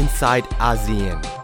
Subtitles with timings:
[0.00, 1.39] inside ASEAN.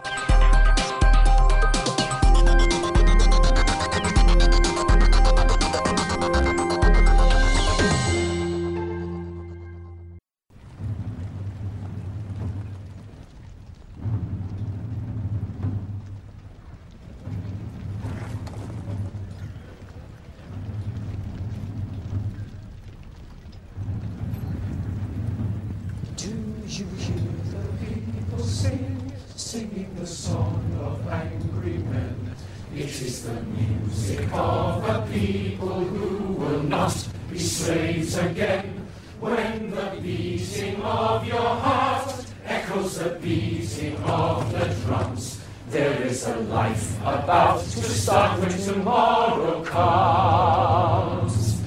[42.77, 49.63] Echoes the beating of the drums, there is a life about to start when tomorrow
[49.63, 51.59] comes.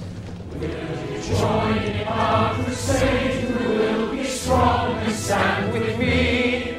[0.55, 3.45] Will you join in our crusade?
[3.45, 6.77] Who will be strong and stand with me?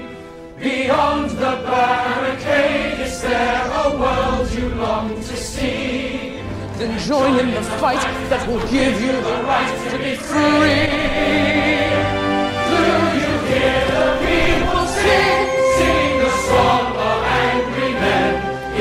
[0.59, 6.39] Beyond the barricade, is there a world you long to see?
[6.77, 12.20] Then join in the fight that will give you the right to be free.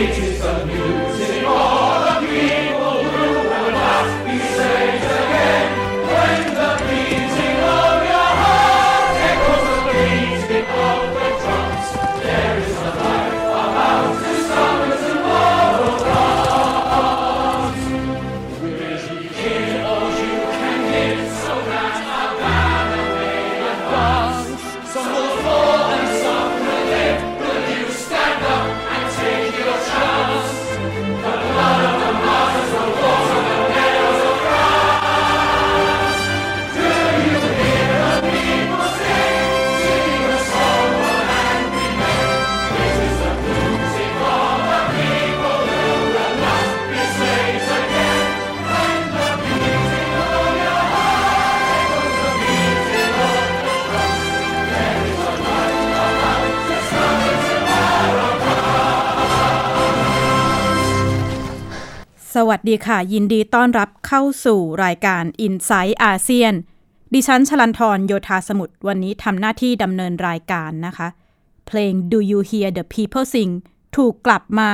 [0.02, 1.09] It is a new
[62.36, 66.54] สวัสดีค่ะ ยินดีต้อนรับเข้าสู่รายการ i n s i ซต์อาเซียน
[67.14, 71.08] ดิฉันชลันทรโยธาสมุทรวันนี้ทำหน้าที่ดำเนินรายการนะคะ
[71.66, 73.52] เพลง Do You Hear the People Sing
[73.96, 74.70] ถูกกลับมา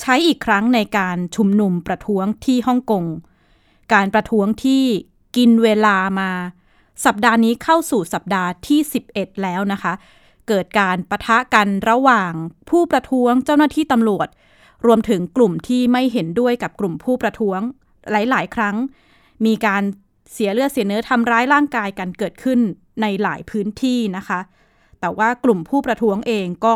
[0.00, 3.04] ใช้อีกครั้งในการชุมนุมประท้วงที่ฮ่องกง
[3.94, 4.82] การประท้วงที่
[5.36, 6.30] กินเวลามา
[7.04, 8.80] สัปดาห์นี้เข้าสู่สัปดาห์ที่
[9.12, 9.92] 11 แล้วนะคะ
[10.48, 12.32] เกิดการประทะกันระหว่าง
[12.70, 14.28] ผู้ประท้วงเจ้าหน้าที่ตำรวจ
[14.86, 17.60] รวมถึงกลุ่มที่ไม่เห็นด้วยกับกลุ่มผู้ประท้วง
[18.10, 18.76] หลาย ๆ ครั้ง
[19.46, 19.82] มีการ
[20.32, 22.58] เสียเลือดเสียเนื้อทำร้ายร่างกายกันเกิดขึ้น
[23.02, 24.40] ในหลายพื้นที่นะคะ
[25.00, 26.74] แต่ว่ากลุ่มผู้ประท้วงเองก็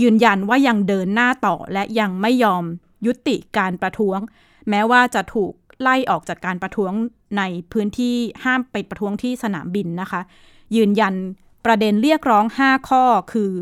[0.00, 2.64] ยืนยันว่ายังเดินหน้าต่อและยังไม่ยอม
[3.06, 4.18] ยุติการประท้วง
[4.68, 6.92] แม้ว่าจะถูกไล่ออกจากการประท้วง
[7.38, 7.42] ใน
[7.72, 8.14] พื้นที่
[8.44, 10.20] ห้ามไปประท้วงที่สนามบินนะคะ
[10.76, 11.14] ยืนยัน
[11.64, 13.52] ประเด็นเรียกร้อง 5 ข้อคือ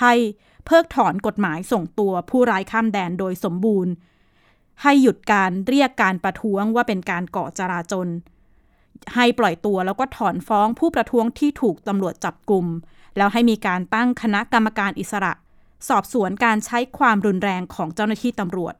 [0.00, 0.14] ให้
[0.64, 3.92] เพิกถอนกฎหมายส่งตัวผู้ร้ายข้ามแดนโดยสมบูรณ์
[4.82, 8.08] ให้หยุดการเรียกการประท้วงว่าเป็นการก่อจราจน
[9.14, 12.66] ให้ปล่อยตัวแล้วก็ถอนฟ้องผู้ประท้วงที่ถูกตำรวจจับกลุ่ม
[13.16, 15.32] แล้วให้มีการตั้งคณะกรรมการอิสระ
[15.88, 18.74] สอบสวนการใช้ความรุนแรงของเจ้าหน้าที่ตำรวจ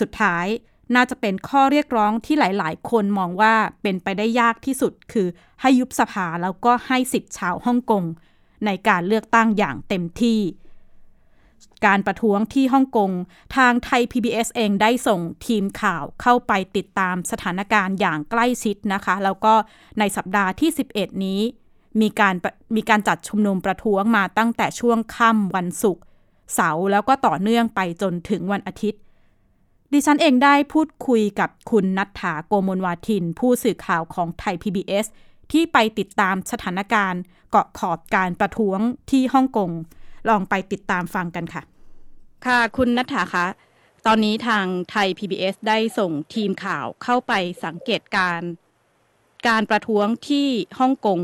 [0.00, 0.46] สุดท้าย
[0.94, 5.26] น่าจะเป็นข้อเรียกร้องที่หลาย ๆ คนมองว่าเป็นไปได้ยากที่สุด คือ
[5.60, 8.04] ให้ยุบสภาแล้วก็ให้สิทธิ์ชาวฮ่องกง
[8.66, 10.40] ในการเลือกตั้งอย่างเต็มที่
[11.86, 13.10] การประท้วงที่ฮ่องกง
[13.56, 19.54] ทางไทย PBS เองได้ส่งทีมข่าวเข้าไปติดตามสถานการณ์อย่างใกล้ชิดนะคะ แล้วก็
[19.98, 21.40] ในสัปดาห์ที่ 11 นี้
[22.00, 22.34] มีการ
[22.76, 26.02] มีการจัดชุมนุมประท้วงมาตั้งแต่ช่วงค่ำวันศุกร์
[26.54, 29.00] เสาร์แล้วก็ต่อเนื่องไปจนถึงวันอาทิตย์
[29.92, 35.06] ดิฉันเองได้พูดคุยกับคุณนัทธาโกมลวาทิน ผู้สื่อข่าวของไทย PBS
[35.52, 38.78] ที่ไปติดตามสถานการณ์เกาะขอบการประท้วง
[39.10, 39.70] ที่ฮ่องกง
[40.28, 41.62] ลองไปติดตามฟังกันค่ะ
[42.44, 43.46] ค่ะคุณนัทธาคะ
[44.06, 47.32] ตอนนี้ทางไทย PBS ได้ส่งทีมข่าวเข้าไป
[47.64, 48.50] สังเกตการณ์
[49.48, 50.48] การประท้วงที่
[50.80, 51.20] ฮ่องกง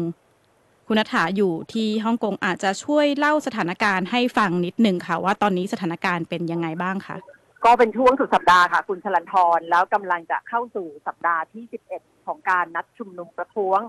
[0.86, 7.16] คุณนัทธาอยู่ที่ฮ่องกงอาจจะช่วยเล่าสถานการณ์ให้ฟังนิดหนึ่งค่ะ ว่าตอนนี้สถานการณ์เป็นยังไงบ้างคะ
[7.64, 11.64] ก็เป็นช่วงสุดสัปดาห์ค่ะ คุณชลันทรแล้วกำลังจะเข้าสู่สัปดาห์ที่
[11.96, 13.80] 11 ของการนัดชุมนุมประท้วง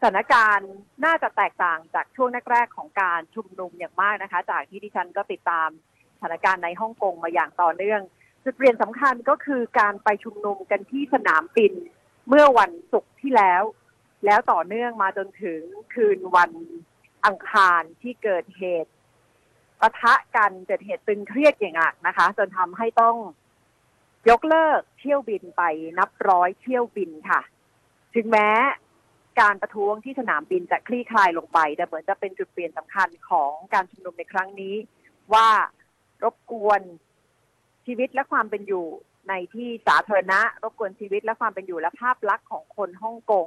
[0.00, 0.70] สถานการณ์
[1.04, 5.68] น่าจะแตกต่างจากช่วงแรกๆของการชุมนุมอย่างมากนะคะ จากที่ดิฉันก็ติดตาม
[6.22, 8.00] ถานการณ์ในฮ่องกงมาอย่างต่อเนื่อง
[8.44, 11.72] จุดเปลี่ยนสำคัญก็คือการไปชุมนุมกันที่สนามบิน
[12.28, 13.62] เมื่อวันศุกร์ที่แล้ว
[14.24, 15.62] แล้วต่อเนื่องมาจนถึง
[15.94, 16.52] คืนวัน
[17.26, 18.92] อังคารที่เกิดเหตุ
[19.80, 23.16] ปะทะกันเกิดเหตุตึงเครียดอย่างหนักนะคะ จนทำให้ต้อง
[24.30, 25.62] ยกเลิกเที่ยวบินไป
[25.98, 27.40] นับร้อยเที่ยวบินค่ะ
[28.14, 28.50] ถึงแม้
[29.40, 34.74] การประท้วงที่สนามบินจะคลี่คลายลงไป แต่เหมือนจะเป็นจุดเปลี่ยนสำคัญของการชุมนุมในครั้งนี้
[35.34, 35.48] ว่า
[36.24, 36.82] รบกวน
[37.86, 38.86] ชีวิตและความเป็นอยู่
[39.28, 43.46] ในที่สาธารณะ รบกวนชีวิตและความเป็นอยู่และภาพลักษณ์ของคนฮ่องกง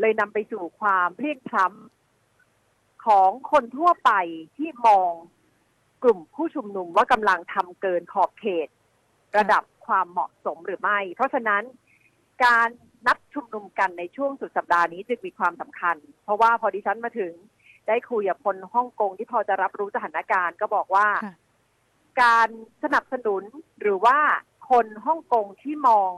[0.00, 4.12] เลยนำไปสู่ความเพลียงพล้ำของคนทั่วไป
[4.56, 5.10] ที่มอง
[6.02, 8.68] กลุ่มผู้ชุมนุมว่ากำลังทำเกินขอบเขต
[9.36, 11.62] ระดับความเหมาะสมหรือไม่ เพราะฉะนั้น
[12.44, 12.68] การ
[13.06, 17.32] นัดชุมนุมกันในช่วงสุดสัปดาห์นี้จึงมีความสำคัญ เพราะว่าพอดิฉันมาถึง
[17.88, 21.08] ได้คุยกับคนฮ่องกงที่พอจะรับรู้สถานการณ์ก็บอกว่า
[22.20, 22.48] การ
[22.82, 23.42] สนับสนุน
[23.80, 24.18] หรือว่า
[24.70, 26.10] คนฮ่องกงที่มอง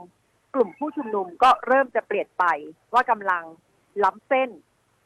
[0.55, 2.45] กลุ่มผู้ชุมนุมก็เริ่มจะเปลี่ยนไป
[2.93, 3.43] ว่ากำลัง
[4.03, 4.49] ล้ำเส้น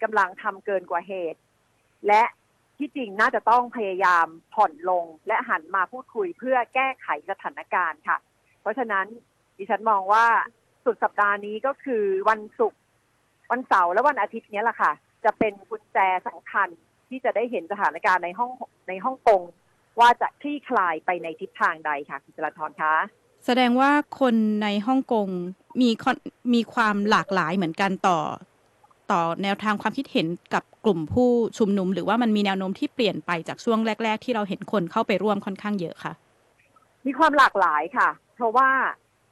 [0.03, 1.39] กำลังทำเกินกว่าเหตุ
[2.07, 2.23] และ
[2.77, 8.17] ที่จริงน่าจะต้องพยายามผ่อนลงและหันมาพูดคุยเพื่อแก้ไขสถานการณ์ค่ะ
[8.61, 9.05] เพราะฉะนั้น
[9.57, 10.25] ดิฉันมองว่า
[10.85, 12.81] สุดสัปดาห์นี้ก็คือวันศุกร์
[13.51, 14.91] วันเสาร์และวันอาทิตย์นี้แหละค่ะ
[15.25, 15.97] จะเป็นกุญแจ
[16.27, 16.69] สำคัญ
[17.09, 18.51] ที่จะได้เห็นสถานการณ์ในห้อง
[18.87, 19.41] ในฮ่องกง
[19.99, 22.93] ว่าจะคลี่คลายไปในทิศทางใดค่ะคุณจรทรคะ
[23.45, 25.27] แสดงว่าคนในฮ่องกง
[25.81, 25.89] มี
[26.53, 28.19] มีความหลากหลายเหมือนกันต่อ
[29.11, 36.13] ต่อแนวทางความคิดเห็นกับกลุ่มผู้ชุมนุม หรือว่ามันมีแนวโน้มที่เปลี่ยนไปจากช่วงแรก ๆ ที่เราเห็นคนเข้าไปร่วมค่อนข้างเยอะค่ะ
[37.05, 38.69] มีความหลากหลายค่ะ เพราะว่า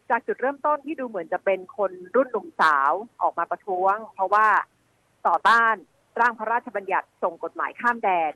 [0.10, 2.92] จากจุดเริ่มต้นที่ดูเหมือนจะเป็นคนรุ่นหนุ่มสาว
[3.22, 4.48] ออกมาประท้วง เพราะว่า
[5.28, 5.76] ต่อต้าน
[6.20, 8.32] ร่างพระราชบัญญัติส่งกฎหมายข้ามแดน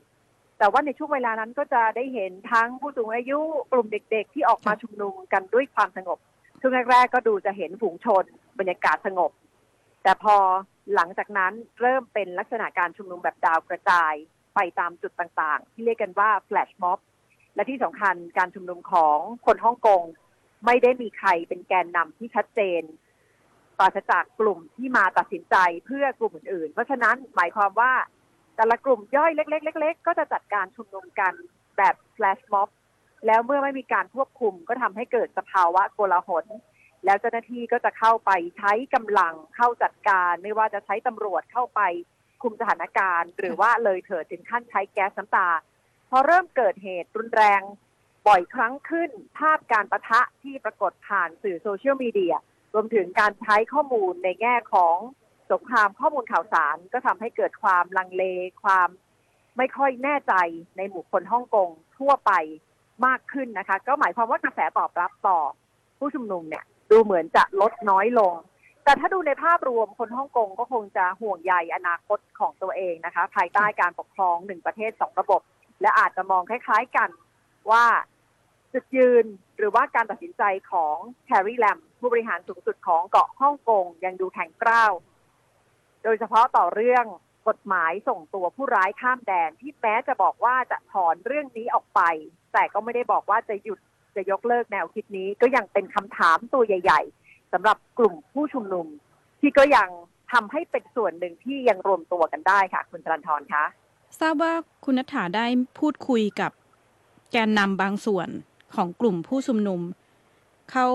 [0.58, 3.38] แต่ว่าในช่วงเวลานั้นก็จะได้เห็นทั้งผู้สูงอายุ
[3.72, 6.18] กลุ่มเด็ก ๆ ที่ออกมาชุมนุมกันด้วยความสงบ
[6.60, 8.24] ช่วงแรกๆก็ดูจะเห็นฝูงชน
[8.58, 9.30] บรรยากาศสงบ
[10.02, 10.36] แต่พอ
[10.94, 14.12] หลังจากนั้นเริ่มเป็นลักษณะการชุมนุมแบบดาวกระจาย
[14.54, 16.98] ไปตามจุดต่างๆ ที่เรียกกันว่าแฟลชม็อบ
[17.54, 20.02] และที่สำคัญการชุมนุมของคนฮ่องกง
[20.66, 22.82] ไม่ได้มีใครเป็นแกนนำที่ชัดเจน
[23.78, 25.56] ปราศจากกลุ่มที่มาตัดสินใจ
[25.86, 27.92] เพื่อกลุ่มอื่นๆ เพราะฉะนั้นหมายความว่า
[28.56, 31.32] แต่ละกลุ่มย่อยเล็กๆเล็กๆก็จะจัดการชุมนุมกัน
[31.76, 32.68] แบบแฟลชม็อบ
[33.26, 36.44] แล้วเมื่อไม่มีการควบคุมก็ทำให้เกิดสภาวะโกลาหล
[37.04, 41.80] แล้วเจ้าหน้าที่ก็จะเข้าไปใช้กำลังเข้าจัดการ ไม่ว่าจะใช้ตำรวจเข้าไป
[42.42, 45.48] คุมสถานการณ์ หรือว่าเลยเถิดถึงขั้นใช้แก๊สน้ำตา
[46.10, 47.62] พอเริ่มเกิดเหตุรุนแรง
[48.28, 52.36] บ่อยครั้งขึ้น ภาพการประทะที่ปรากฏผ่านสื่อโซเชียลมีเดีย
[52.74, 54.96] รวมถึงการใช้ข้อมูลในแง่ของ
[55.52, 58.24] สงครามข้อมูลข่าวสารก็ทำให้เกิดความลังเล
[58.62, 58.88] ความ
[59.56, 60.34] ไม่ค่อยแน่ใจ
[60.76, 61.68] ในหมู่คนฮ่องกง
[61.98, 62.32] ทั่วไป
[63.06, 65.38] มากขึ้นนะคะ ก็หมายความว่ากระแสตอบรับต่อ
[65.98, 68.34] ผู้ชุมนุมเนี่ย ดูเหมือนจะลดน้อยลง
[68.84, 75.40] แต่ถ้าดูในภาพรวมคนฮ่องกงก็คงจะห่วงใยอนาคตของตัวเองนะคะ ภายใต้การปกครองหนึ่งประเทศสองระบบ
[75.80, 77.10] และอาจจะมองคล้าย ๆกัน
[77.70, 77.84] ว่า
[78.72, 79.24] จุดยืน
[79.58, 80.96] หรือว่าการตัดสินใจของ
[81.26, 84.92] แคร์รีแลมผู้บริหารสูงสุดของเกาะฮ่องกงยังดูแข็งกร้าว
[86.04, 87.04] โดยเฉพาะต่อเรื่อง
[87.48, 92.00] กฎหมายส่งตัวผู้ร้ายข้ามแดนที่แม้จะบอกว่าจะถอนเรื่องนี้ออกไป
[92.52, 93.78] แต่ก็ไม่ได้บอกว่าจะหยุด
[94.16, 98.86] จะยกเลิกแนวคิดนี้ก็ยังเป็นคำถามตัวใหญ่ ๆสำหรับกลุ่มผู้ชุมนุม
[99.40, 99.88] ที่ก็ยัง
[100.32, 103.64] ทำให้เป็นส่วนหนึ่งที่ยังรวมตัวกันได้ค่ะ คุณจรันทรคะ
[104.20, 104.52] ทราบว่า
[104.84, 105.46] คุณนัฐาได้
[105.78, 106.52] พูดคุยกับ
[107.32, 108.28] แกนนำบางส่วน
[108.74, 109.80] ของกลุ่มผู้ชุมนุม
[110.72, 110.86] เขา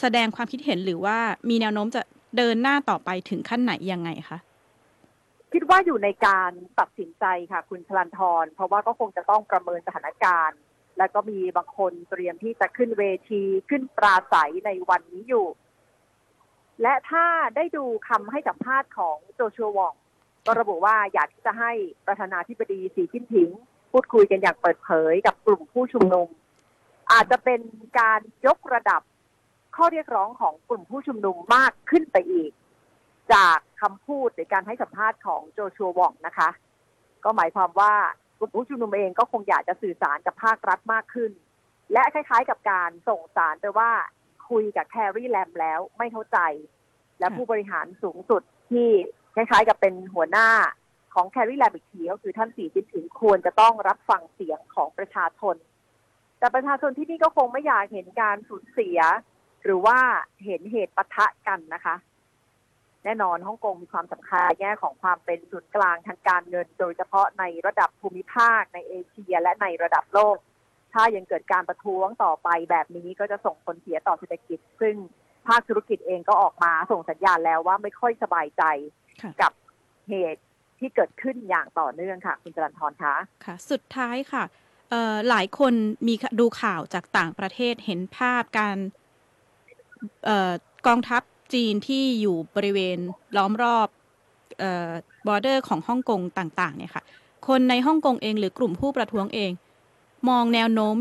[0.00, 2.02] แสดงความคิดเห็นหรือว่ามีแนวโน้มจะ
[2.36, 4.38] เดินหน้าต่อไปถึงขั้นไหนยังไงคะ
[5.56, 10.58] คิดว่าอยู่ในการตัดสินใจค่ะ คุณชลันทร เพราะว่าก็คงจะต้องประเมินสถานการณ์
[10.98, 15.46] แล้วก็มีบางคนเตรียมที่จะขึ้นเวทีขึ้นปราศัยในวันนี้อยู่
[16.82, 19.94] และถ้าได้ดูคำให้สัมภาษณ์ของโจชัววอง
[20.46, 21.72] ก็ระบุว่าอยากที่จะให้
[22.06, 23.50] ประธานาธิบดีสีจิ้นผิง
[23.92, 26.28] พูดคุยกันอย่างเปิดเผยกับกลุ่มผู้ชุมนุม
[27.12, 27.60] อาจจะเป็น
[28.00, 29.02] การยกระดับ
[29.76, 32.52] ข้อเรียกร้องของกลุ่มผู้ชุมนุมมากขึ้นไปอีก
[33.32, 36.48] จากคำพูดในการให้สัมภาษณ์ของโจชัววองนะคะ
[37.24, 37.94] ก็หมายความว่า
[38.38, 41.32] กลุ่มผู้ชุมนุมเองก็คงอยากจะสื่อสารกับภาครัฐมากขึ้น
[41.92, 43.90] และคล้ายๆกับการส่งสารไปว่า
[44.50, 46.38] คุยกับแครีแลมแล้วไม่เข้าใจ
[47.20, 48.88] และผู้บริหารสูงสุดที่
[49.34, 50.48] คล้ายๆกับเป็นหัวหน้า
[51.14, 55.56] ของแครีแลมอีกทีก็คือท่านสีจินผิงควรจะต้องรับฟังเสียงของประชาชน
[56.38, 58.98] แต่ประชาชนที่นี่ก็คงไม่อยากเห็นการสูญเสีย
[59.64, 59.98] หรือว่า
[60.44, 61.94] เห็นเหตุปะทะกันนะคะ
[63.04, 70.36] แน่นอนฮ่องกงมีความสำคัญแง่ของความเป็นศูนย์กลางทางการเงิน โดยเฉพาะในระดับภูมิภาคในเอเชีย และในระดับโลก
[70.92, 74.94] ถ้ายังเกิดการประท้วงต่อไปแบบนี้ก็จะส่งผลเสียต่อเศรษฐกิจ ซึ่ง
[75.48, 78.62] ภาคธุรกิจเองก็ออกมาส่งสัญญาณแล้วว่าไม่ค่อยสบายใจ
[79.42, 79.52] กับ
[80.08, 80.42] เหตุ
[80.80, 84.44] ที่ที่เกิดขึ้นอย่างต่อเนื่องค่ะ คุณจรันทรคะค่ะ สุดท้ายค่ะ
[85.28, 85.74] หลายคน
[86.06, 88.76] มีดูข่าวจากต่างประเทศเห็นภาพการ
[90.86, 91.22] กองทัพ
[91.54, 92.98] จีนที่อยู่บริเวณ
[93.36, 93.88] ล้อมรอบ
[95.26, 97.04] บอร์เดอร์ของฮ่องกงต่างๆเนี่ยค่ะ
[97.48, 99.52] คนในฮ่องกงเองหรือกลุ่มผู้ประท้วงเอง
[100.28, 100.96] มองแนวโน้ม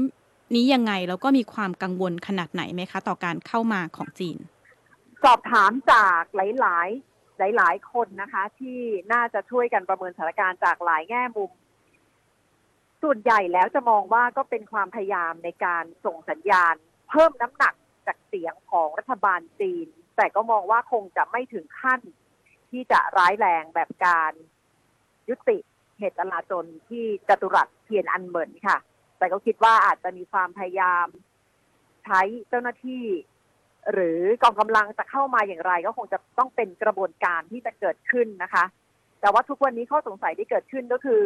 [0.55, 4.38] นี้ยังไงแล้วก็มีความกังวลขนาดไหนไหมคะ ต่อการเข้ามาของจีน
[5.24, 8.79] สอบถามจากหลายๆ หลาย ๆ คนนะคะ ที่
[9.13, 11.51] น่าจะช่วยกันประเมินสถานการณ์จากหลายแง่มุม
[13.03, 16.75] ส่วนใหญ่แล้วจะมองว่าก็เป็นความพยายามในการส่งสัญญาณ
[17.10, 17.74] เพิ่มน้ำหนัก
[18.07, 22.01] จากเสียงของรัฐบาลจีน แต่ก็มองว่าคงจะไม่ถึงขั้น
[22.72, 24.34] ที่จะร้ายแรงแบบการ
[25.29, 25.58] ยุติ
[26.00, 28.77] เหตุจลาจลที่จตุรัสเทียนอันเหมินค่ะ
[29.17, 31.08] แต่ก็คิดว่าอาจจะมีความพยายาม
[32.03, 33.05] ใช้เจ้าหน้าที่
[33.93, 38.65] หรือกองกำลังจะเข้ามาอย่างไร ก็คงจะต้องเป็นกระบวนการที่จะเกิดขึ้นนะคะ
[39.22, 41.24] แต่ว่าทุกวันนี้ข้อสงสัยที่เกิดขึ้นก็คือ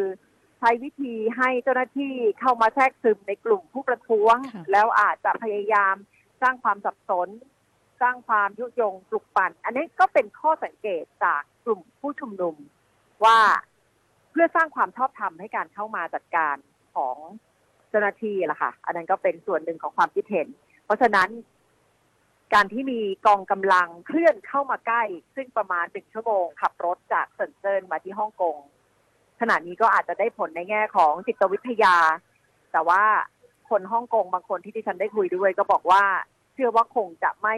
[0.58, 4.36] ใช้วิธีให้เจ้าหน้าที่เข้ามาแทรกซึมในกลุ่มผู้ประท้วง
[4.72, 5.94] แล้วอาจจะพยายาม
[6.42, 7.28] สร้างความสับสน
[8.02, 12.54] สร้างความยุยงปลุกปั่น อันนี้ก็เป็นข้อสังเกตจากกลุ่มผู้ชุมนุม
[13.24, 13.38] ว่า
[14.30, 16.56] เพื่อสร้างความชอบธรรมให้การเข้ามาจัดการ
[16.94, 17.16] ของ
[17.88, 20.48] เจ้าหน้าที่ล่ะค่ะ อันนั้นก็เป็นส่วนหนึ่งของความคิดเห็น
[20.84, 21.28] เพราะฉะนั้น
[22.54, 25.02] การที่มีกองกำลังเคลื่อนเข้ามาใกล้
[25.34, 28.56] ซึ่งประมาณหนึ่งชั่วโมงขับรถจากเซินเจิ้นมาที่ฮ่องกง
[29.40, 31.96] ขณะนี้ก็อาจจะได้ผลในแง่ของจิตวิทยา
[32.72, 33.02] แต่ว่า
[33.70, 36.02] คนฮ่องกงบางคนที่ที่ฉันได้คุยด้วย ก็บอกว่า
[36.54, 37.56] เชื่อว่าคงจะไม่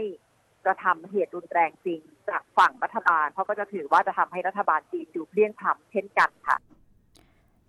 [0.65, 6.57] กระทำเหตุรุนแรงจริง จากฝั่งรัฐบาลเพราก็จะถือว่าจะทำให้รัฐบาลจีนอยู่เลี่ยงพล้ำเช่นกันค่ะ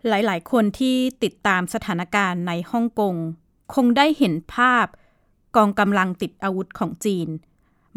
[0.08, 3.16] หลายๆ คนที่ติดตามสถานการณ์ในฮ่องกง
[3.76, 4.86] คงได้เห็นภาพ
[5.56, 7.28] กองกำลังติดอาวุธของจีน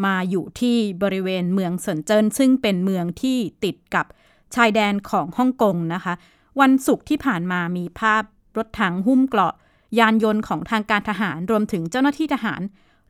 [0.05, 4.07] มาอยู่ที่บริเวณเมืองเซินเจิ้นซึ่งเป็นเมืองที่ติดกับ
[4.55, 6.15] ชายแดนของฮ่องกงนะคะ
[6.61, 8.23] วันศุกร์ที่ผ่านมามีภาพ
[8.57, 9.55] รถถังหุ้มเกราะ
[9.99, 12.61] ยานยนต์ของทางการทหารรวมถึงเจ้าหน้าที่ทหาร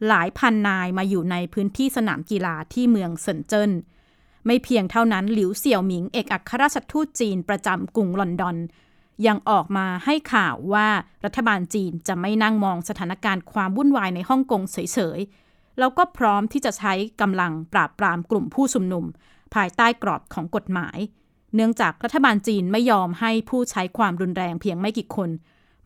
[0.09, 3.71] หลายพันนายมาอยู่ในพื้นที่สนามกีฬาที่เมืองเซินเจิ้น
[4.47, 8.57] ไม่เพียงเท่านั้นหลิวเสี่ยวหมิงเอกอัครราชทูตจีนประจำกรุงลอนดอน
[9.27, 10.89] ยังออกมาให้ข่าวว่า
[11.25, 19.05] รัฐบาลจีนจะไม่นั่งมองสถานการณ์ความวุ่นวายในฮ่องกงเฉยๆ แล้วก็พร้อมที่จะใช้กำลังปราบปรามกลุ่มผู้ชุมนุม
[19.55, 20.99] ภายใต้กรอบของกฎหมาย
[21.55, 25.31] เนื่องจากรัฐบาลจีนไม่ยอมให้ผู้ใช้ความรุนแรงเพียงไม่กี่คน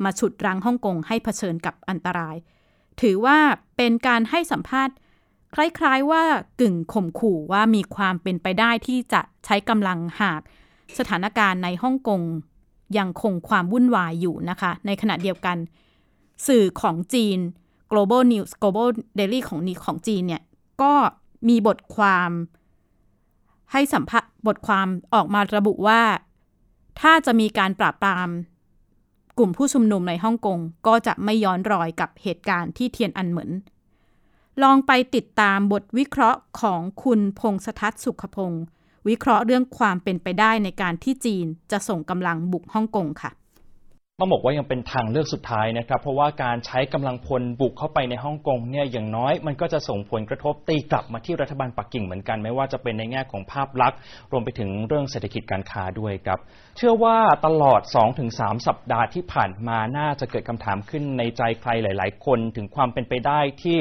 [0.05, 2.37] มาฉุดรั้งฮ่องกงให้เผชิญกับอันตราย
[3.00, 3.38] ถือว่า
[3.76, 4.95] เป็นการให้สัมภาษณ์
[5.55, 6.25] คล้ายๆว่า
[6.61, 10.40] กึ่งข่มขู่ว่ามีความเป็นไปได้ที่จะใช้กำลังหาก
[10.99, 12.21] สถานการณ์ในฮ่องกง
[12.99, 15.57] ยังคงความวุ่นวายอยู่นะคะ ในขณะเดียวกัน
[16.47, 17.38] สื่อของจีน
[17.90, 18.88] global news global
[19.19, 20.43] daily ของนี้ของจีนเนี่ย
[20.83, 20.93] ก็
[21.49, 22.31] มีบทความ
[23.73, 26.02] ให้สัมภาษณ์บทความออกมาระบุว่า
[27.00, 28.28] ถ้าจะมีการปราบปราม
[29.38, 33.50] กลุ่มผู้ชุมนุมในฮ่องกงก็จะไม่ย้อนรอยกับเหตุการณ์ที่เทียนอันเหมือน
[34.62, 38.64] ลองไปติดตามบทวิเคราะห์ของคุณพงษทัศน์สุขพงศ์
[39.09, 43.30] วิเคราะห์เรื่องความเป็นไปได้ในการที่จีนจะส่งกำลังบุกฮ่องกงค่ะ
[44.21, 53.99] ต้องบอกว่ายังเป็นทางเลือกสุดท้ายนะครับ เพราะว่าการใช้กำลังพลบุกเข้าไปในฮ่องกงเนี่ยอย่างน้อย มันก็จะส่งผลกระทบตีกลับมาที่รัฐบาลปักกิ่งเหมือนกันไม่ว่าจะเป็นในแง่ของภาพลักษณ์
[54.33, 56.39] รวมไปถึงเรื่องเศรษฐกิจการค้าด้วยครับ
[56.77, 57.81] เชื่อว่าตลอด
[58.25, 63.79] 2-3 สัปดาห์ที่ผ่านมาน่าจะเกิดคำถามขึ้นในใจใครหลาย ๆ คนถึงความเป็นไปได้ที่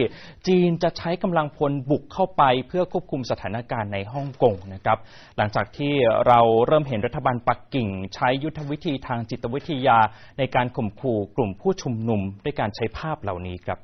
[0.48, 4.98] จีนจะใช้กำลังพลบุกเข้าไป เพื่อควบคุมสถานการณ์ในฮ่องกงนะครับ
[5.38, 5.94] หลังจากที่
[6.28, 10.00] เราเริ่มเห็นรัฐบาลปักกิ่ง ใช้ยุทธวิธีทางจิตวิทยา
[10.38, 13.80] ในการข่มขู่กลุ่มผู้ชุมนุมด้วยการใช้ภาพเหล่านี้ครับ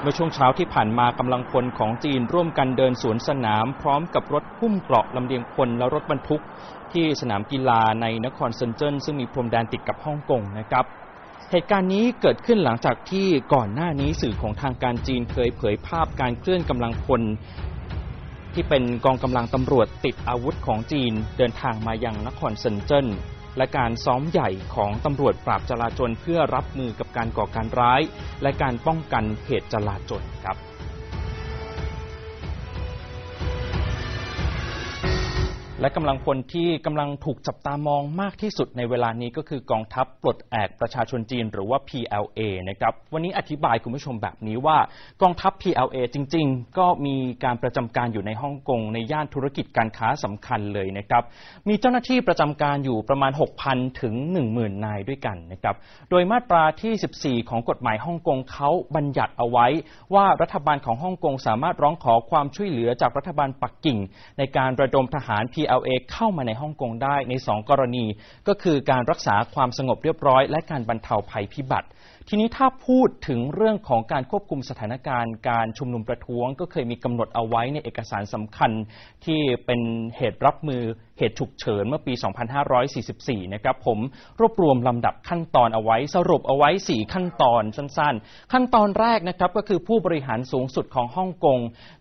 [0.00, 6.42] เมื่อช่วงเช้าที่ผ่านมากำลังพลของจีนร่วมกันเดินสวนสนามพร้อมกับรถพุ่มเกราะลำเลียงพลและรถบรรทุก
[6.92, 10.84] ที่สนามกีฬาในนครเซินเจิ้นซึ่งมีพรมแดนติดกับฮ่องกงนะครับ
[11.50, 17.22] เหตุการณ์นี้เกิดขึ้นหลังจากที่ก่อนหน้านี้สื่อของทางการจีนเคยเผยภาพการเคลื่อนกำลังพล
[18.60, 23.06] ที่เป็นกองกำลังตำรวจติดอาวุธของจีนเดินทางมายังนครเซินเจิ้น
[23.56, 28.00] และการซ้อมใหญ่ของตำรวจปราบจลาจลเพื่อรับมือกับการก่อการร้าย
[28.42, 30.56] และการป้องกันเหตุจลาจลครับ
[35.80, 44.78] และกำลังพลที่กำลังถูกจับตามองมากที่สุดในเวลานี้ก็คือกองทัพปลดแอกประชาชนจีนหรือว่า PLA นะครับวันนี้อธิบายคุณผู้ชมแบบนี้ว่า
[45.22, 51.22] กองทัพ PLA จริง ๆ ก็มีการประจำการอยู่ในฮ่องกงในย่านธุรกิจการค้าสำคัญเลยนะครับ
[51.68, 53.32] มีเจ้าหน้าที่ประจำการอยู่ประมาณ
[53.66, 54.14] 6,000 ถึง
[54.50, 55.74] 10,000 นายด้วยกันนะครับ
[56.10, 59.66] โดยมาตราที่ 14 ของกฎหมายฮ่องกงเขาบัญญัติเอาไว้
[60.14, 63.98] ว่ารัฐบาลของฮ่องกงสามารถร้องขอความช่วยเหลือจากรัฐบาลปักกิ่ง
[64.38, 65.67] ในการระดมทหาร PLA
[66.12, 68.04] เข้ามาในฮ่องกงได้ใน 2 กรณี
[68.48, 71.88] ก็คือการรักษาความสงบเรียบร้อย และการบรรเทาภัยพิบัติ
[72.30, 78.70] ทีนี้ถ้าพูดถึงเรื่องของการควบคุมสถานการณ์การชุมนุมประท้วง ก็เคยมีกำหนดเอาไว้ในเอกสารสำคัญ
[79.24, 79.80] ที่เป็น
[80.16, 80.82] เหตุรับมือ
[81.18, 82.12] เหตุฉุกเฉินเมื่อปี
[82.82, 83.98] 2544 นะครับผม
[84.40, 91.58] รวบรวมลำดับขั้นตอนเอาไว้ สรุปเอาไว้ 4 ขั้นตอนสั้นๆ ขั้นตอนแรกนะครับก็คือผู้บริหารสูงสุดของฮ่องกง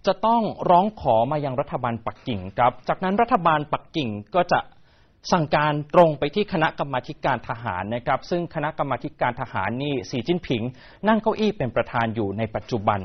[0.07, 4.59] จะต้องร้องขอมายังรัฐบาลปักกิ่งครับ จากนั้นรัฐบาลปักกิ่งก็จะ
[5.31, 10.63] สั่งการตรงไปที่คณะกรรมาการทหารนะครับ ซึ่งคณะกรรมาการทหารนี่สีจิ้นผิง
[11.07, 12.99] นั่งเก้าอี้เป็นประธานอยู่ในปัจจุบัน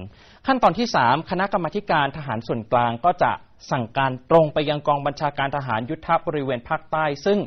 [0.47, 3.33] ขั้นตอนที่ 3 คณะกรรมาการทหารส่วนกลางก็จะ
[3.71, 7.38] สั่งการตรงไปยังกองบัญชาการทหารยุทธบริเวณภาคใต้ ซึ่ง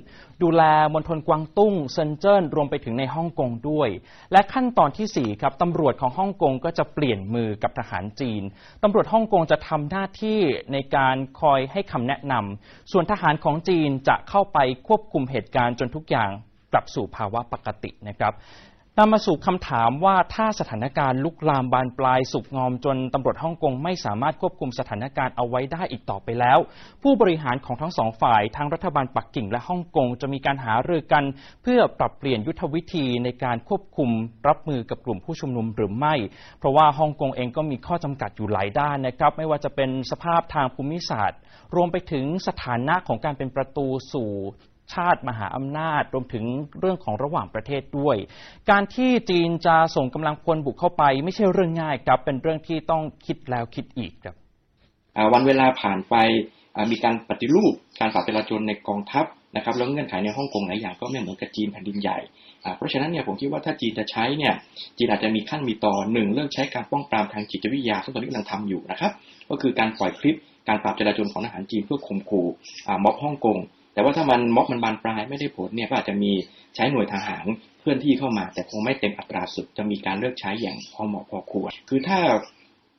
[0.43, 3.89] ดูแลมณฑลกวางตุ้งเซินเจิ้นรวมไปถึงในฮ่องกงด้วย
[4.31, 8.43] และขั้นตอนที่4ครับตำรวจของฮ่องกงก็จะเปลี่ยนมือกับทหารจีน
[8.83, 10.39] ตำรวจฮ่องกงจะทำหน้าที่
[10.73, 14.57] ในการคอยให้คำแนะนำส่วนทหารของจีนจะเข้าไป
[14.87, 16.29] ควบคุมเหตุการณ์จนทุกอย่าง
[16.73, 18.33] กลับสู่ภาวะปกตินะครับ
[18.99, 26.59] นำมาสู่คำถามว่าถ้าสถานการณ์ลุกลามบานปลายสุกงอมจนตำรวจฮ่องกงไม่สามารถควบคุมสถานการณ์เอาไว้ได้อีกต่อไปแล้ว
[27.03, 31.23] ผู้บริหารของทั้งสองฝ่ายทั้งรัฐบาลปักกิ่งและฮ่องกงจะมีการหารือกัน
[31.63, 34.09] เพื่อปรับเปลี่ยนยุทธวิธีในการควบคุม
[34.47, 36.15] รับมือกับกลุ่มผู้ชุมนุมหรือไม่
[36.59, 41.39] เพราะว่าฮ่องกงเองก็มีข้อจำกัดอยู่หลายด้านนะครับ ไม่ว่าจะเป็นสภาพทางภูมิศาสตร์
[41.75, 44.31] รวมไปถึงสถานะของการเป็นประตูสู่
[44.93, 46.45] ชาติมหาอำนาจรวมถึง
[46.79, 48.17] เรื่องของระหว่างประเทศด้วย
[48.71, 54.35] การที่จีนจะส่งกำลังพลบุกเข้าไป ไม่ใช่เรื่องง่ายครับ เป็นเรื่องที่ต้องคิดแล้วคิดอีกครับ
[55.33, 56.15] วันเวลาผ่านไป
[56.91, 59.25] มีการปฏิรูปการปราบจราจรในกองทัพ
[59.55, 62.17] นะครับแล้วเงื่อนไขในฮ่องกงหลายอย่างก็ไม่เหมือนกับจีนแผ่นดินใหญ่
[62.77, 64.53] เพราะฉะนั้นเนี่ยผมคิดว่าถ้าจีนจะใช้เนี่ย
[64.97, 69.11] จีนอาจจะมีขั้นมีตอนหนึ่งเรื่องใช้การป้องปรามทางจิตวิทยาซึ่งตอนนี้กำลังทำอยู่นะครับ
[69.49, 70.35] ก็คือการปล่อยคลิป
[70.67, 72.47] การปราบจราจรของทหารจีนเพื่อข่มขู่
[73.03, 73.57] ม็อบฮ่องกง
[73.95, 76.31] แต่ว่าถ้ามันม็อบมันบานปลายไม่ได้ผลเนี่ยก็อาจจะมี
[76.75, 77.45] ใช้หน่วยทหาร
[77.79, 82.19] เคลื่อนที่เข้ามา แต่คงไม่เต็มอัตราสุดจะมีการเลือกใช้อย่างพอเหมาะพอควรคือถ้า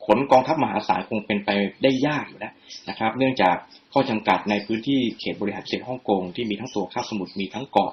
[0.06, 1.50] ขนกองทัพมหาศาลคงเป็นไป
[1.82, 2.52] ได้ยากอยู่แล้ว
[2.88, 3.56] นะครับ เนื่องจาก
[3.92, 7.92] ข้อจำกัดในพื้นที่เขตบริหารเขตฮ่องกงที่มีทั้งตัวข้าสมุทรมีทั้งเกาะ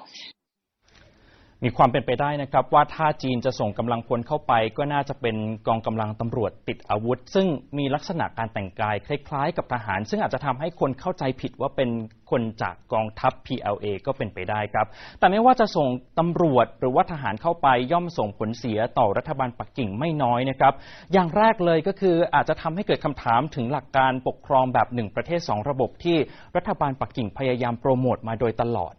[1.64, 7.46] มีความเป็นไปได้นะครับว่าถ้าจีนจะส่งกำลังพลเข้าไป ก็น่าจะเป็นกองกำลังตำรวจติดอาวุธ ซึ่ง
[7.78, 11.90] มีลักษณะการแต่งกายคล้ายๆ กับทหาร ซึ่งอาจจะทำให้คนเข้าใจผิดว่าเป็น
[12.30, 14.86] คนจากกองทัพ PLA ก็เป็นไปได้ครับ
[15.18, 20.72] แต่ไม่ว่าจะส่งตำรวจหรือว่าทหารเข้าไปย่อมส่งผลเสียต่อรัฐบาลปักกิ่งไม่น้อยนะครับ
[21.12, 26.16] อย่างแรกเลยก็คืออาจจะทำให้เกิดคำถามถึงหลักการปกครองแบบหนึ่งประเทศสองระบบที่
[26.56, 28.94] รัฐบาลปักกิ่งพยายามโปรโมทมาโดยตลอด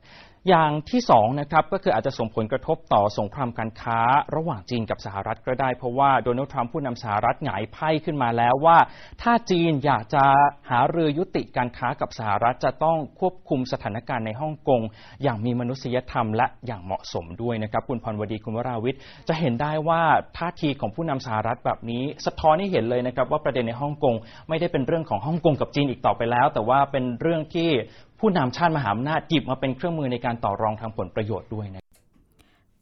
[0.49, 3.99] อย่างที่สองนะครับก็คืออาจจะส่งผลกระทบต่อสงครามการค้า
[4.35, 8.77] ระหว่างจีนกับสหรัฐก็ได้ เพราะว่าโดนัลด์ทรัมป์ผู้นำสหรัฐหงายไพ่ขึ้นมาแล้วว่า
[9.21, 10.23] ถ้าจีนอยากจะ
[10.69, 14.81] หาเรือยุติการค้ากับสหรัฐจะต้องควบคุมสถานการณ์ในฮ่องกง
[15.23, 20.01] อย่างมีมนุษยธรรมและอย่างเหมาะสมด้วยนะครับ คุณพรวดีคุณวราวิทย์จะเห็นได้ว่า
[20.37, 24.15] ท่าทีของผู้นำสหรัฐแบบนี้ สะท้อนให้เห็นเลยนะครับว่าประเด็นในฮ่องกง
[24.49, 27.69] ไม่ได้เป็นเรื่องของฮ่องกงกับจีนอีกต่อไปแล้ว แต่ว่าเป็นเรื่องที่
[28.19, 31.81] ผู้นำชาติมหาอำนาจหยิบมาเป็นเครื่องมือในการต่อรองทางผลประโยชน์ด้วยนะ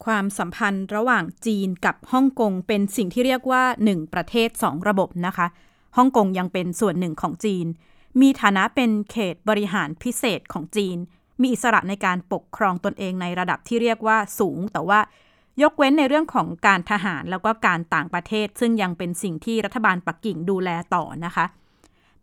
[0.06, 5.48] ความสัมพันธ์ระหว่างจีนกับฮ่องกงเป็นสิ่งที่เรียกว่า 1 ประเทศ 2 ระบบนะคะ
[5.98, 7.66] ฮ่องกงยังเป็นส่วนหนึ่งของจีน
[8.22, 10.98] มีฐานะเป็นเขตบริหารพิเศษของจีน
[11.42, 15.00] มีอิสระในการปกครองตนเองในระดับที่เรียกว่าสูง แต่ว่า
[15.62, 21.46] ยกเว้นในเรื่องของการทหารแล้วก็การต่างประเทศ ซึ่งยังเป็นสิ่งที่รัฐบาลปักกิ่งดูแลต่อนะคะ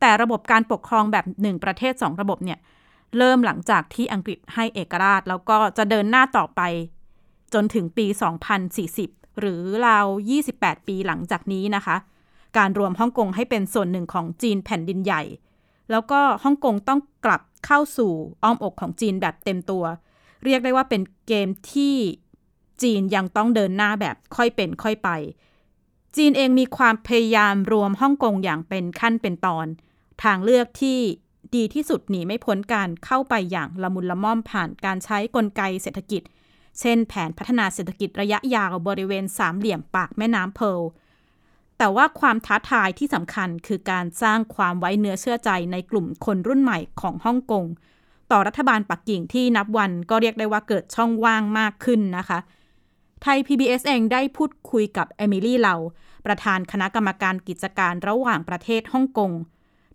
[0.00, 2.58] แต่ระบบการปกครองแบบหนึ่งประเทศ 2 ระบบเนี่ย
[3.18, 6.60] เริ่มหลังจากที่อังกฤษให้เอกราช แล้วก็จะเดินหน้าต่อไป
[7.54, 8.06] จนถึงปี
[8.72, 10.06] 2040 หรือราว
[10.46, 11.96] 28 ปีหลังจากนี้นะคะ
[12.56, 15.22] การรวมฮ่องกงให้เป็นส่วนหนึ่งของจีนแผ่นดินใหญ่
[15.90, 19.84] แล้วก็ฮ่องกงต้องกลับเข้าสู่อ้อมอกของจีนแบบเต็มตัว
[20.44, 21.96] เรียกได้ว่าเป็นเกมที่
[22.82, 25.10] จีนยังต้องเดินหน้าแบบค่อยเป็นค่อยไป
[26.16, 29.66] จีนเองมีความพยายามรวมฮ่องกงอย่างเป็นขั้นเป็นตอน
[30.22, 31.00] ทางเลือกที่
[31.56, 36.22] ดีที่สุดหนีไม่พ้นการเข้าไปอย่างละมุนละม่อมผ่านการใช้กลไกเศรษฐกิจ
[36.80, 40.80] เช่น แผนพัฒนาเศรษฐกิจระยะยาวบริเวณสามเหลี่ยมปากแม่น้ำเพล
[41.78, 47.64] แต่ว่าความท้าทายที่สำคัญคือการสร้างความไว้เนื้อเชื่อใจในกลุ่มคนรุ่นใหม่ของฮ่องกง
[48.30, 52.38] ต่อรัฐบาลปักกิ่งที่นับวันก็เรียกได้ว่าเกิดช่องว่างมากขึ้นนะคะ
[53.22, 55.76] ไทย PBS เองได้พูดคุยกับเอมิลี่เหลา
[56.26, 59.30] ประธานคณะกรรมการกิจการระหว่างประเทศฮ่องกง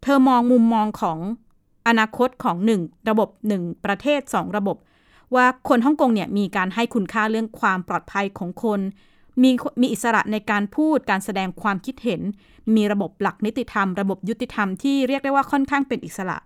[0.02, 1.20] เธอมองมุมมองของ
[1.88, 4.78] อนาคตของหนึ่งระบบหนึ่งประเทศสองระบบ
[5.36, 8.80] ว่าคนฮ่องกงเนี่ยมีการให้คุณค่าเรื่องความปลอดภัยของคน
[9.42, 12.22] มีมีอิสระในการพูดการแสดงความคิดเห็น
[12.76, 16.38] มีระบบหลักนิติธรรม ระบบยุติธรรมที่เรียกได้ว่าค่อนข้างเป็นอิสระ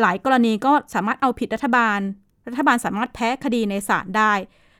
[0.00, 2.00] หลายกรณีก็สามารถเอาผิดรัฐบาล
[2.48, 4.32] รัฐบาลสามารถแพ้คดีในศาลได้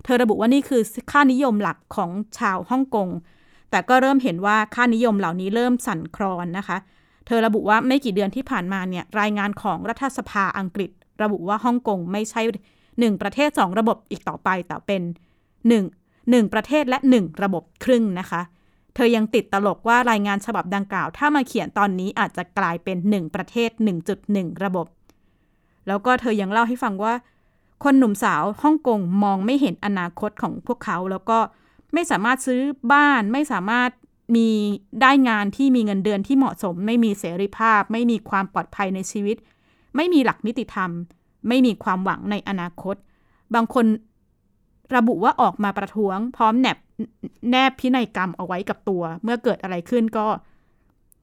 [0.05, 3.09] เธอระบุว่านี่คือค่านิยมหลักของชาวฮ่องกง
[3.71, 6.77] แต่ก็เริ่มเห็นว่าค่านิยมเหล่านี้เริ่มสั่นคลอนนะคะ
[7.27, 10.91] เธอระบุว่าไม่กี่เดือนที่ผ่านมาเนี่ยรายงานของรัฐสภาอังกฤษ
[11.23, 12.43] ระบุว่าฮ่องกงไม่ใช่
[12.99, 15.03] หนึ่งประเทศสองระบบอีกต่อไปแต่เป็น
[15.69, 15.85] หนึ่ง
[16.31, 18.43] หนึ่งประเทศและหนึ่งระบบครึ่งนะคะ
[18.95, 23.71] เธอยังติดตลกว่ารายงานฉบับดังกล่าว ถ้ามาเขียนตอนนี้อาจจะกลายเป็นหนึ่งประเทศ
[24.17, 24.87] 1.1 ระบบ
[25.87, 27.15] แล้วก็เธอยังเล่าให้ฟังว่า
[27.85, 31.39] คนหนุ่มสาวฮ่องกงมองไม่เห็นอนาคตของพวกเขา แล้วก็
[31.95, 32.61] ไม่สามารถซื้อ
[32.93, 33.91] บ้านไม่สามารถ
[34.35, 34.49] มี
[35.01, 39.37] ได้งานที่มีเงินเดือนที่เหมาะสม ไม่มีเสรีภาพ ไม่มีความปลอดภัยในชีวิต
[39.97, 40.91] ไม่มีหลักนิติธรรม
[41.49, 42.97] ไม่มีความหวังในอนาคต
[43.55, 43.87] บางคน
[44.97, 46.79] ระบุว่าออกมาประท้วง พร้อมแนบ
[47.51, 50.27] แนบพินัยกรรมเอาไว้กับตัว เมื่อเกิดอะไรขึ้นก็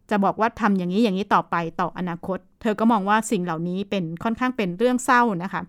[0.10, 5.62] จะบอกว่าทำอย่างนี้อย่างนี้ต่อไปต่ออนาคต เธอก็มองว่าสิ่งเหล่านี้เป็นค่อนข้างเป็นเรื่องเศร้านะคะ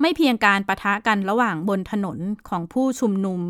[0.00, 2.18] ไม่เพียงการประทะกันระหว่างบนถนน
[2.48, 3.40] ของผู้ชุมนุม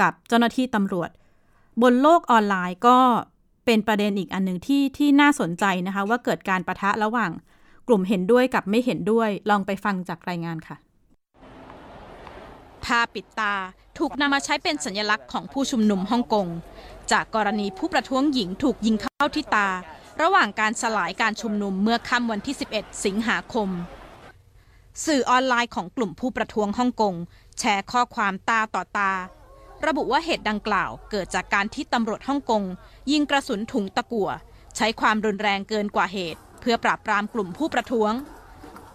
[0.00, 1.10] กับเจ้าหน้าที่ตำรวจ
[1.82, 2.98] บนโลกออนไลน์ก็
[3.66, 7.30] เป็นประเด็นอีกอันหนึ่งที่ที่น่าสนใจนะคะ ว่าเกิดการประทะระหว่าง
[7.88, 10.76] กลุ่มเห็นด้วยกับไม่เห็นด้วยลองไปฟังจากรายงานค่ะ
[12.84, 13.54] ผ้าปิดตา
[13.98, 16.46] ถูกนำมาใช้เป็นสัญลักษณ์ของผู้ชุมนุมฮ่องกง
[17.12, 19.68] จากกรณีผู้ประท้วงหญิงถูกยิงเข้าที่ตา
[20.22, 23.68] ระหว่างการสลายการชุมนุมเมื่อค่ำวันที่ 11 สิงหาคม
[25.06, 27.14] สื่อออนไลน์ของกลุ่มผู้ประท้วงฮ่องกง
[27.58, 29.12] แชร์ข้อความตาต่อตา
[29.86, 32.62] ระบุว่าเหตุดังกล่าว เกิดจากการที่ตำรวจฮ่องกง
[33.10, 34.30] ยิงกระสุนถุงตะกั่ว
[34.76, 38.12] ใช้ความรุนแรงเกินกว่าเหตุ เพื่อปราบปรามกลุ่มผู้ประท้วง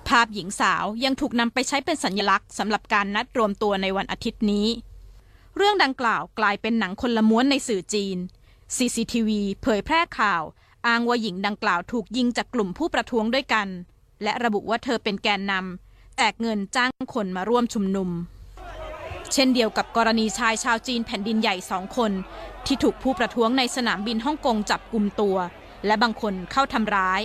[0.08, 4.68] ภาพหญิงสาวยังถูกนำไปใช้เป็นสัญลักษณ์สำหรับการนัดรวมตัวในวันอาทิตย์นี้
[5.58, 8.18] เรื่องดังกล่าวกลายเป็นหนังคนละม้วนในสื่อจีน
[8.76, 9.30] CCTV
[9.62, 10.44] เผยแพร่ข่าว
[10.88, 13.68] อ้างว่าหญิงดังกล่าวถูกยิงจากกลุ่มผู้ประท้วงด้วยกัน
[14.24, 18.10] และระบุว่าเธอเป็นแกนนำแจกเงินจ้างคนมาร่วมชุมนุม
[19.34, 22.12] เช่นเดียวกับกรณีชายชาวจีนแผ่นดินใหญ่สองคน
[22.66, 25.38] ที่ถูกผู้ประท้วงในสนามบินฮ่องกงจับกลุ่มตัว
[25.86, 27.22] และบางคนเข้าทำร้าย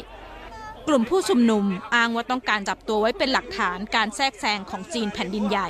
[0.88, 1.64] กลุ่มผู้ชุมนุม
[1.94, 5.68] อ้างว่าต้องการจับตัวไว้เป็นหลักฐานการแทรกแซงของจีนแผ่นดินใหญ่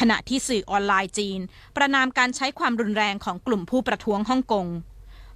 [0.00, 1.40] ขณะที่สื่อออนไลน์จีน
[1.76, 4.66] ประนามการใช้ความรุนแรงของกลุ่มผู้ประท้วงฮ่องกง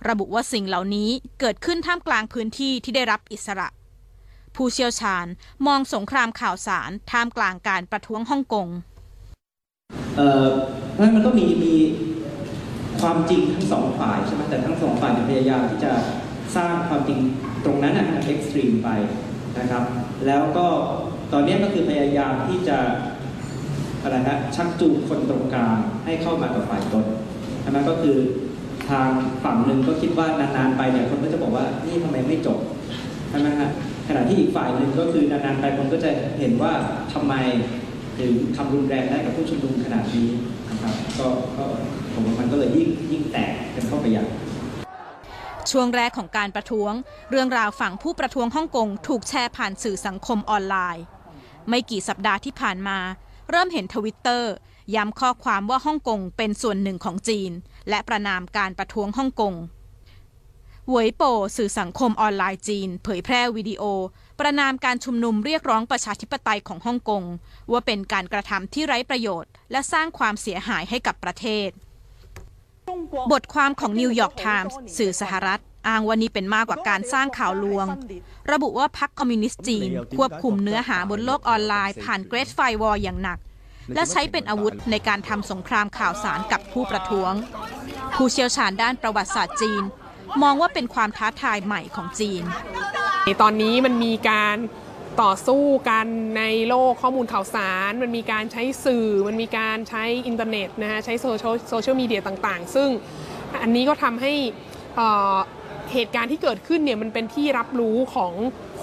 [0.09, 3.69] ระบุว่าสิ่งเหล่านี้เกิดขึ้นท่ามกลางพื้นที่ที่ได้รับอิสระ
[4.57, 5.27] ผู้เชี่ยวชาญ
[5.67, 8.69] มองสงครามข่าวสารท่ามกลางการประท้วงฮ่องกง
[10.93, 11.75] เพราะฉะนั้นมันก็มีมี
[13.01, 15.93] ความจริงทั้งสองฝ่ายใช่ไหมแต่ทั้งสองฝ่ายพยายามที่จะ
[16.57, 17.19] สร้างความจริง
[17.65, 18.89] ตรงนั้นนะให้มันเอ็กซ์ตรีมไป
[19.59, 19.83] นะครับ
[20.27, 20.67] แล้วก็
[21.33, 22.79] ตอนนี้ก็คือพยายามที่จะ
[24.03, 27.05] อะไรนะชักจูงคนตรงกลางให้เข้ามากับฝ่ายตน
[27.63, 28.17] ใช่ไหมก็คือ
[28.89, 29.09] ทาง
[29.45, 32.59] ฝั่งหนึ่งก็คิดว่านานๆไปเนี่ยคนก็จะบอกว่านี่ทำไมไม่จบ
[33.31, 33.71] ใช่ไหมฮะ
[34.09, 36.73] ขณะที่อีกฝ่ายหนึ่งก็คือนานๆไปคนก็จะเห็นว่า
[37.13, 37.35] ทำไม
[38.21, 40.29] ถึงทำรุนแรงได้กับผู้ชุมนุมขนาดนี้
[40.71, 41.65] นะครับก็ก็
[42.13, 44.25] ผมว่ามันก็เลยยิ่งยิ่งแตกกันเข้าไปใหญ่
[45.71, 46.93] ช่วงแรกของการประท้วง
[47.31, 51.05] เรื่องราวฝั่งผู้ประท้วงฮ่องกงถูกแชร์ผ่านสื่อสังคมออนไลน์
[51.69, 52.99] ไม่กี่สัปดาห์ที่ผ่านมา
[53.51, 54.53] เริ่มเห็นทวิตเตอร์
[54.95, 57.53] ย้ำข้อความว่าฮ่องกงเป็นส่วนหนึ่งของจีน
[57.89, 59.55] และประนามการประท้วงฮ่องกง
[60.89, 61.23] หวยโป
[61.57, 63.83] สื่อสังคมออนไลน์จีน เผยแพร่วิดีโอ
[64.41, 67.25] ประณามการชุมนุมเรียกร้องประชาธิปไตยของฮ่องกง
[67.73, 71.69] ว่าเป็นการกระทำที่ไร้ประโยชน์ และสร้างความเสียหายให้กับประเทศ
[73.33, 77.87] บทความของนิวยอร์กไทมส์สื่อสหรัฐอ้างว่านี่เป็นมากกว่าการสร้างข่าวลวง
[78.53, 83.39] ระบุว่าพรรคคอมมิวนิสต์จีน ควบคุมเนื้อหาบนโลกออนไลน์ ผ่าน Great Firewall อย่างหนัก
[83.95, 87.33] และใช้เป็นอาวุธในการทำสงครามข่าวสารกับผู้ประท้วง
[88.15, 89.83] ผู้เชี่ยวชาญด้านประวัติศาสตร์จีน
[90.43, 92.45] มองว่าเป็นความท้าทายใหม่ของจีน
[93.43, 94.57] ตอนนี้มันมีการ
[95.23, 96.07] ต่อสู้กัน
[96.39, 102.89] ในโลกข้อมูลข่าวสาร มันมีการใช้สื่อ มันมีการใช้อินเทอร์เน็ตนะฮะ ใช้ social social media ต่างๆ ซึ่ง
[103.63, 104.99] อันนี้ก็ทำให้
[105.93, 108.33] เหตุการณ์ที่เกิดขึ้นเนี่ยมันเป็นที่รับรู้ของ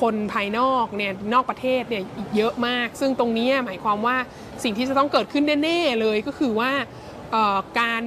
[0.02, 2.04] คนภายนอกเนี่ยนอกประเทศเนี่ย
[2.36, 4.18] เยอะมาก ซึ่งตรงนี้หมายความว่า
[4.64, 6.72] สิ่งที่จะต้องเกิดขึ้นแน่ๆเลยก็คือว่า
[7.80, 8.02] การ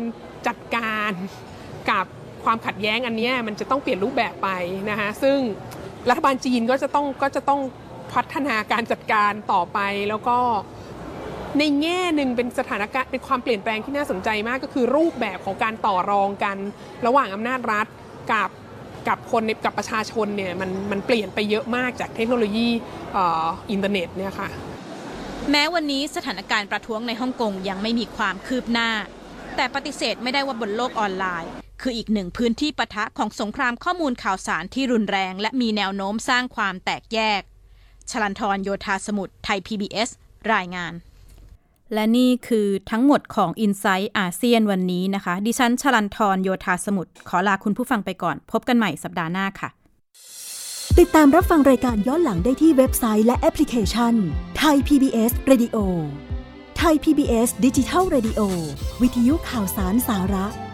[0.46, 1.12] จัดการ
[1.90, 2.06] กับ
[2.44, 4.48] ความขัดแย้งอันนี้มันจะต้องเปลี่ยนรูปแบบไป
[4.90, 5.38] นะคะซึ่ง
[6.08, 7.60] รัฐบาลจีนก็จะต้องก็จะต้อง
[8.12, 10.38] พัฒนาการจัดการต่อไปแล้วก็
[11.58, 16.56] ในแง่หนึ่งเป็นสถานการณ์เป็นความเปลี่ยนแปลงที่น่าสนใจมากก็คือรูปแบบของการต่อรองกัน
[17.06, 17.86] ระหว่างอำนาจรัฐ
[18.32, 18.50] กับ
[19.08, 22.68] กับคนกับประชาชนเนี่ยมันมันเปลี่ยนไปเยอะมากจากเทคโนโลยี
[23.70, 24.48] อินเทอร์เน็ตเนี่ยค่ะ
[25.50, 28.90] แม้วันนี้สถานการณ์ประท้วงในฮ่องกงยังไม่มีความคืบหน้า
[29.56, 37.42] แต่ปฏิเสธไม่ได้ว่าบนโลกออนไลน์ คืออีกหนึ่งพื้นที่ปะทะของสงครามข้อมูลข่าวสารที่รุนแรง และมีแนวโน้มสร้างความแตกแยก
[38.10, 40.08] ชลันทรโยธาสมุทรไทย PBS
[40.52, 40.92] รายงาน
[41.94, 49.70] และนี่คือทั้งหมดของ i n s i ซต์อาเซียนวันนี้นะคะ ดิฉันชลันทรโยธาสมุทรขอลาคุณผู้ฟังไปก่อน พบกันใหม่สัปดาห์หน้าค่ะ
[50.98, 54.14] ติดตามรับฟังรายการย้อนหลังได้ที่เว็บไซต์และแอปพลิเคชัน
[54.58, 55.76] ไทย PBS Radio
[56.78, 58.40] ไทย PBS ดิจิทัล Radio
[59.02, 60.67] วิทยุข่าวสารสาระ